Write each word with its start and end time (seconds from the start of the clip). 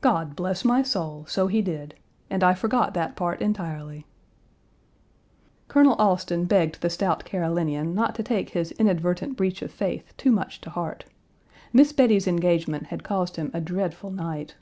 "God 0.00 0.34
bless 0.34 0.64
my 0.64 0.82
soul, 0.82 1.24
so 1.28 1.46
he 1.46 1.62
did. 1.62 1.94
And 2.30 2.42
I 2.42 2.52
forgot 2.52 2.94
that 2.94 3.14
part 3.14 3.40
entirely." 3.40 4.04
Colonel 5.68 5.94
Alston 6.00 6.46
begged 6.46 6.80
the 6.80 6.90
stout 6.90 7.24
Carolinian 7.24 7.94
not 7.94 8.16
to 8.16 8.24
take 8.24 8.48
Page 8.48 8.70
235 8.70 8.76
his 8.76 8.78
inadvertent 8.80 9.36
breach 9.36 9.62
of 9.62 9.70
faith 9.70 10.12
too 10.16 10.32
much 10.32 10.60
to 10.62 10.70
heart. 10.70 11.04
Miss 11.72 11.92
Bettie's 11.92 12.26
engagement 12.26 12.86
had 12.86 13.04
caused 13.04 13.36
him 13.36 13.52
a 13.54 13.60
dreadful 13.60 14.10
night. 14.10 14.56